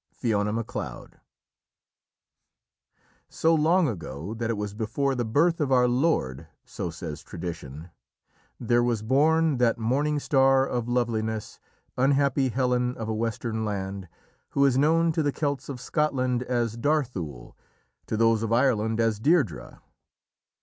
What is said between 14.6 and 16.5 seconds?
is known to the Celts of Scotland